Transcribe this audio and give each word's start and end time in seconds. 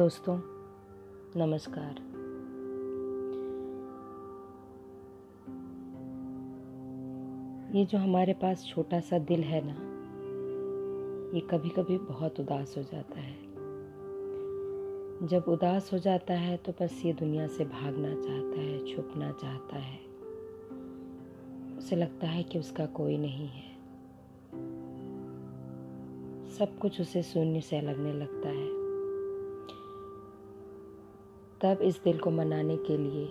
दोस्तों, 0.00 0.40
नमस्कार। 1.36 1.94
ये 7.76 7.84
जो 7.84 7.98
हमारे 7.98 8.32
पास 8.32 8.66
छोटा 8.66 9.00
सा 9.00 9.18
दिल 9.18 9.40
है 9.40 9.60
ना, 9.64 9.74
ये 11.34 11.40
कभी 11.40 11.68
कभी 11.68 11.98
बहुत 11.98 12.40
उदास 12.40 12.74
हो 12.76 12.82
जाता 12.82 13.20
है। 13.20 13.36
जब 15.26 15.44
उदास 15.48 15.92
हो 15.92 15.98
जाता 15.98 16.34
है 16.34 16.56
तो 16.56 16.72
बस 16.82 17.02
ये 17.04 17.12
दुनिया 17.12 17.46
से 17.46 17.64
भागना 17.64 18.14
चाहता 18.14 18.60
है, 18.60 18.96
छुपना 18.96 19.32
चाहता 19.32 19.76
है। 19.76 19.98
उसे 21.78 21.96
लगता 21.96 22.26
है 22.26 22.42
कि 22.42 22.58
उसका 22.58 22.86
कोई 22.86 23.18
नहीं 23.18 23.48
है। 23.48 23.70
सब 26.50 26.78
कुछ 26.78 27.00
उसे 27.00 27.22
शून्य 27.22 27.60
से 27.60 27.80
लगने 27.80 28.12
लगता 28.12 28.48
है। 28.48 28.79
तब 31.64 31.78
इस 31.82 32.00
दिल 32.04 32.18
को 32.18 32.30
मनाने 32.30 32.76
के 32.76 32.96
लिए, 32.96 33.26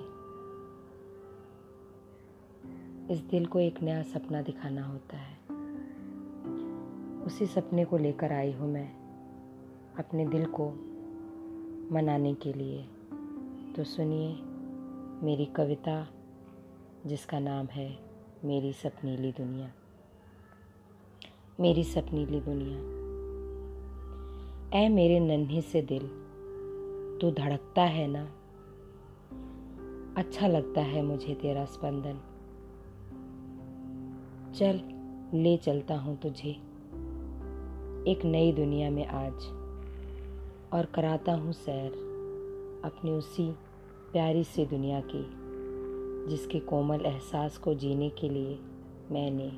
इस 3.13 3.19
दिल 3.19 3.45
को 3.45 3.59
एक 3.59 3.81
नया 3.81 4.03
सपना 4.03 4.41
दिखाना 4.41 4.85
होता 4.85 5.17
है। 5.17 5.37
उसी 7.21 7.45
सपने 7.45 7.85
को 7.85 7.97
लेकर 7.97 8.31
आई 8.31 8.51
हूँ 8.51 8.71
मैं, 8.71 8.93
अपने 9.99 10.25
दिल 10.25 10.45
को 10.45 10.69
मनाने 11.95 12.33
के 12.33 12.53
लिए। 12.53 12.83
तो 13.75 13.83
सुनिए 13.83 14.39
मेरी 15.25 15.45
कविता, 15.45 16.07
जिसका 17.05 17.39
नाम 17.39 17.65
है 17.65 17.99
मेरी 18.45 18.73
सपनीली 18.73 19.31
दुनिया। 19.31 19.71
मेरी 21.59 21.83
सपनीली 21.83 22.41
दुनिया। 22.41 22.99
ऐ 24.79 24.89
मेरे 24.89 25.19
नन्हे 25.19 25.61
से 25.61 25.81
दिल 25.81 26.28
तू 27.21 27.31
धड़कता 27.31 27.81
है 27.81 28.07
ना। 28.07 28.23
अच्छा 30.17 30.47
लगता 30.47 30.81
है 30.81 31.01
मुझे 31.01 31.35
तेरा 31.35 31.65
स्पंदन। 31.65 32.19
चल, 34.55 34.81
ले 35.37 35.57
चलता 35.57 35.97
हूँ 35.97 36.17
तुझे। 36.17 36.49
एक 38.07 38.19
नई 38.25 38.51
दुनिया 38.51 38.89
में 38.89 39.05
आज। 39.05 39.45
और 40.73 40.85
कराता 40.85 41.33
हूँ 41.33 41.51
सैर 41.51 41.91
अपनी 42.85 43.11
उसी 43.11 43.51
प्यारी 44.11 44.43
सी 44.43 44.65
दुनिया 44.65 45.01
की, 45.01 45.25
जिसके 46.29 46.59
कोमल 46.59 47.01
एहसास 47.05 47.57
को 47.57 47.73
जीने 47.73 48.09
के 48.09 48.29
लिए 48.29 48.59
मैंने, 49.11 49.49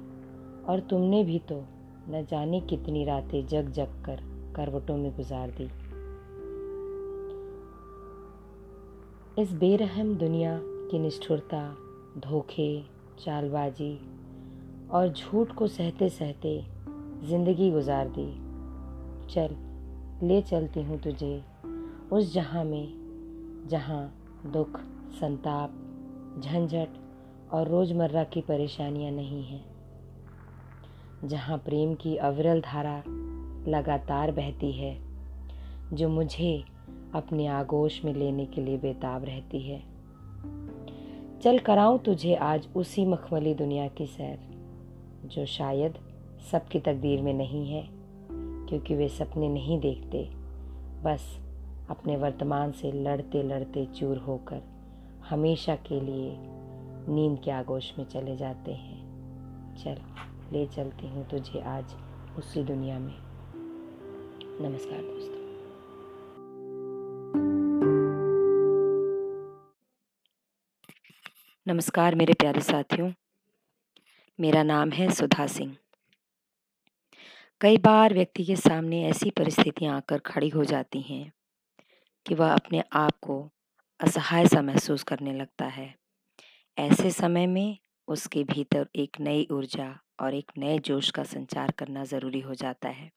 और 0.66 0.80
तुमने 0.80 1.24
भी 1.24 1.40
तो 1.40 1.66
न 2.10 2.26
जाने 2.32 2.62
कितनी 2.62 3.06
रातें 3.06 3.48
जग 3.48 3.70
जग 3.70 4.04
कर 4.06 4.22
करवटों 4.56 4.98
में 4.98 5.16
गुजार 5.16 5.52
दी। 5.52 5.81
इस 9.40 9.52
बेरहम 9.54 10.16
दुनिया 10.16 10.60
की 10.64 11.00
निष्ठुरता, 11.00 11.78
धोखे, 12.18 12.86
चालबाजी 13.20 14.00
और 14.92 15.14
झूठ 15.14 15.52
को 15.52 15.68
सहते 15.68 16.10
सहते 16.10 16.66
ज़िंदगी 17.24 17.72
गुजार 17.72 18.08
दी। 18.18 18.26
चल, 19.34 19.56
ले 20.28 20.42
चलती 20.42 20.82
हूँ 20.82 21.00
तुझे 21.00 21.44
उस 22.12 22.34
जहाँ 22.34 22.64
में, 22.64 22.94
जहाँ 23.68 24.14
दुख, 24.48 24.80
संताप, 25.12 25.72
झंझट 26.40 26.90
और 27.52 27.68
रोज़मर्रा 27.68 28.24
की 28.24 28.42
परेशानियाँ 28.42 29.12
नहीं 29.12 29.44
हैं। 29.44 29.66
जहाँ 31.24 31.58
प्रेम 31.58 31.96
की 31.96 32.16
अविरल 32.16 32.62
धारा 32.62 33.04
लगातार 33.68 34.32
बहती 34.32 34.72
है, 34.72 34.98
जो 35.94 36.10
मुझे 36.10 36.64
अपने 37.16 37.48
आगोश 37.48 38.06
में 38.06 38.14
लेने 38.14 38.46
के 38.46 38.62
लिए 38.62 38.78
बेताब 38.78 39.24
रहती 39.24 39.60
है। 39.60 39.84
चल 41.42 41.60
कराऊं 41.60 42.00
तुझे 42.00 42.36
आज 42.36 42.68
उसी 42.76 43.06
मखमली 43.06 43.54
दुनिया 43.54 43.88
की 43.88 44.08
सैर, 44.08 44.40
जो 45.26 45.46
शायद 45.46 45.98
सबकी 46.52 46.80
तकदीर 46.80 47.22
में 47.22 47.34
नहीं 47.34 47.72
है, 47.72 47.90
क्योंकि 48.68 48.96
वे 48.96 49.10
सपने 49.10 49.50
नहीं 49.50 49.80
देखते, 49.80 50.30
बस 51.04 51.40
अपने 51.90 52.18
वर्तमान 52.18 52.72
से 52.72 52.92
लड़ते 52.92 53.44
लड़ते 53.44 53.86
चूर 53.86 54.18
होकर 54.18 54.62
हमेशा 55.30 55.76
के 55.76 56.02
लिए 56.02 56.36
नींद 57.10 57.40
के 57.40 57.52
आगोश 57.52 57.94
में 57.98 58.06
चले 58.06 58.38
जाते 58.38 58.72
हैं। 58.72 59.02
चल, 59.76 59.98
ले 60.52 60.66
चलती 60.66 61.08
हूँ 61.08 61.30
तुझे 61.30 61.60
आज 61.60 61.96
उसी 62.38 62.64
दुनिया 62.64 63.00
में। 63.00 63.16
नमस्कार 64.62 65.02
दोस्तों। 65.02 65.41
नमस्कार 71.72 72.16
मेरे 72.16 72.34
प्यारे 72.34 72.62
साथियों। 72.62 73.14
मेरा 74.40 74.64
नाम 74.64 74.92
है 74.92 75.12
सुधा 75.12 75.48
सिंह। 75.48 75.78
कई 77.62 77.78
बार 77.78 78.14
व्यक्ति 78.14 78.46
के 78.46 78.56
सामने 78.56 79.06
ऐसी 79.06 79.30
परिस्थितियाँ 79.30 79.98
आकर 79.98 80.18
खड़ी 80.20 80.50
हो 80.50 80.64
जाती 80.64 81.02
हैं 81.02 81.34
कि 82.28 82.36
वह 82.36 82.54
अपने 82.54 82.84
आप 82.94 83.12
को 83.22 83.50
असहाय 84.00 84.48
सा 84.48 84.62
महसूस 84.62 85.04
करने 85.04 85.34
लगता 85.34 85.66
है। 85.66 85.96
ऐसे 86.78 87.12
समय 87.12 87.48
में 87.48 87.78
उसके 88.08 88.44
भीतर 88.44 88.90
एक 88.96 89.20
नई 89.20 89.48
ऊर्जा 89.52 90.00
और 90.20 90.34
एक 90.34 90.52
नए 90.58 90.80
जोश 90.80 91.12
का 91.12 91.24
संचार 91.24 91.72
करना 91.72 92.04
ज़रूरी 92.04 92.40
हो 92.40 92.56
जाता 92.56 92.90
है। 92.90 93.12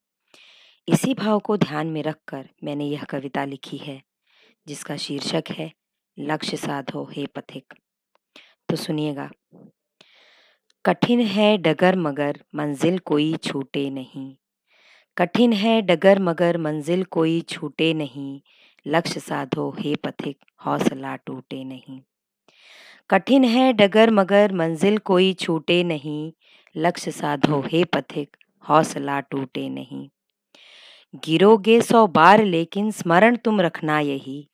इसी 0.89 1.15
भाव 1.15 1.39
को 1.39 1.57
ध्यान 1.57 1.87
में 1.87 2.03
रखकर 2.03 2.49
मैंने 2.65 2.85
यह 2.85 3.05
कविता 3.05 3.45
लिखी 3.45 3.77
है, 3.77 4.03
जिसका 4.69 4.97
शीर्षक 4.97 5.45
है, 5.51 5.73
लक्ष्य 6.19 6.57
साधो 6.57 7.09
हे 7.13 7.27
पथिक। 7.27 7.75
तो 8.75 8.83
सुनिएगा। 8.83 9.31
कठिन 10.85 11.21
है 11.21 11.59
डगर 11.59 11.97
मगर 11.97 12.41
मंजिल 12.55 12.99
कोई 12.99 13.37
छूटे 13.37 13.91
नहीं। 13.91 14.37
कठिन 15.19 15.53
है 15.53 15.83
डगर 15.83 16.19
मगर 16.19 16.59
मंजिल 16.59 17.05
कोई 17.05 17.41
छूटे 17.41 17.95
नहीं। 17.95 18.41
लक्ष्य 18.87 19.21
साधो 19.21 19.77
हे 19.79 19.97
पथिक, 19.97 20.39
हौसला 20.67 21.17
टूटे 21.17 21.65
नहीं। 21.65 22.01
कठिन 23.11 23.45
है 23.45 23.73
डगर 23.73 24.11
मगर 24.11 24.53
मंजिल 24.53 24.99
कोई 24.99 25.33
छूटे 25.33 25.83
नहीं। 25.85 26.33
लक्ष्य 26.77 27.11
साधो 27.11 27.61
हे 27.61 27.85
पथिक, 27.85 28.37
हौसला 28.69 29.21
टूटे 29.21 29.69
नहीं। 29.69 30.09
गिरोगे 31.17 31.81
सौ 31.81 32.07
बार 32.07 32.45
लेकिन 32.45 32.91
स्मरण 32.91 33.37
तुम 33.37 33.61
रखना 33.61 34.01
यही। 34.01 34.49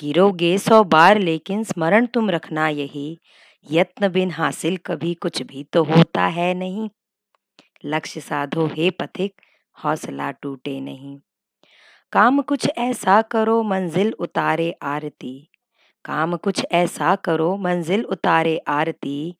गिरोगे 0.00 0.58
सौ 0.58 0.84
बार, 0.84 1.18
लेकिन 1.18 1.64
स्मरण 1.64 2.06
तुम 2.06 2.30
रखना 2.30 2.68
यही, 2.68 3.18
यत्न 3.70 4.08
बिन 4.08 4.30
हासिल 4.30 4.76
कभी 4.76 5.14
कुछ 5.14 5.42
भी 5.42 5.64
तो 5.64 5.84
होता 5.84 6.26
है 6.26 6.54
नहीं। 6.54 6.90
लक्ष्य 7.84 8.20
साधो 8.20 8.66
हे 8.66 8.90
पथिक, 8.90 9.34
हौसला 9.84 10.30
टूटे 10.30 10.80
नहीं। 10.80 11.18
काम 12.12 12.40
कुछ 12.40 12.70
ऐसा 12.78 13.22
करो, 13.22 13.62
मंजिल 13.62 14.12
उतारे 14.12 14.70
आरती। 14.82 15.48
काम 16.04 16.36
कुछ 16.36 16.66
ऐसा 16.72 17.16
करो, 17.16 17.56
मंजिल 17.56 18.04
उतारे 18.04 18.58
आरती। 18.58 19.36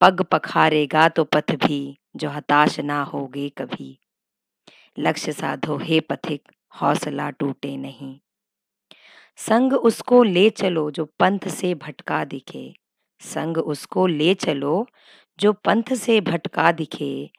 पग 0.00 0.22
पखारेगा 0.22 1.08
तो 1.08 1.24
पथ 1.24 1.52
भी, 1.52 1.98
जो 2.16 2.30
हताश 2.30 2.80
ना 2.80 3.02
होगे 3.02 3.48
कभी। 3.48 3.98
लक्ष्य 4.98 5.32
साधो 5.32 5.78
हे 5.78 6.00
पथिक, 6.00 6.52
हौसला 6.82 7.30
टूटे 7.30 7.76
नहीं। 7.76 8.18
संग 9.36 9.72
उसको 9.72 10.22
ले 10.22 10.50
चलो 10.50 10.90
जो 10.90 11.04
पंथ 11.04 11.48
से 11.48 11.74
भटका 11.74 12.24
दिखे। 12.24 12.74
संग 13.20 13.58
उसको 13.58 14.06
ले 14.06 14.34
चलो 14.34 14.86
जो 15.40 15.52
पंथ 15.52 15.94
से 15.94 16.20
भटका 16.20 16.72
दिखे। 16.72 17.30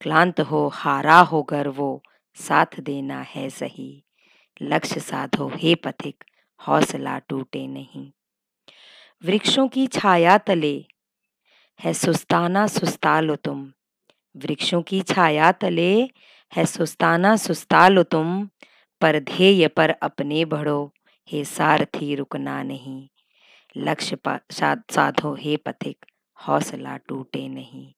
क्लांत 0.00 0.40
हो, 0.40 0.68
हारा 0.68 1.20
हो 1.20 1.42
गर 1.42 1.68
वो, 1.68 2.02
साथ 2.34 2.80
देना 2.80 3.20
है 3.20 3.50
सही। 3.50 4.04
लक्ष्य 4.62 5.00
साधो 5.00 5.52
हे 5.54 5.74
पथिक, 5.74 6.24
हौसला 6.68 7.18
टूटे 7.18 7.66
नहीं। 7.66 8.10
वृक्षों 9.24 9.68
की 9.68 9.86
छाया 9.86 10.38
तले, 10.38 10.86
है 11.80 11.94
सुस्ताना 11.94 12.66
सुस्ता 12.66 13.20
लो 13.20 13.36
तुम। 13.36 13.72
वृक्षों 14.36 14.82
की 14.82 15.00
छाया 15.00 15.52
तले, 15.52 16.10
है 16.54 16.66
सुस्ताना 16.66 17.36
सुस्ता 17.36 17.88
लो 17.88 18.02
तुम। 18.02 18.48
पर 19.00 19.20
ध्येय 19.20 19.68
पर 19.68 19.90
अपने 19.90 20.44
बढ़ो। 20.44 20.92
हे 21.28 21.44
सारथी, 21.44 22.14
रुकना 22.14 22.62
नहीं। 22.62 23.08
लक्ष्य 23.76 24.18
साधो 24.90 25.34
हे 25.34 25.56
पथिक, 25.56 26.06
हौसला 26.48 26.96
टूटे 26.96 27.48
नहीं। 27.48 27.92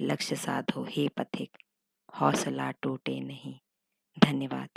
लक्ष्य 0.00 0.36
साधो 0.36 0.86
हे 0.90 1.08
पथिक, 1.08 1.58
हौसला 2.20 2.70
टूटे 2.70 3.20
नहीं। 3.20 3.54
धन्यवाद। 4.18 4.68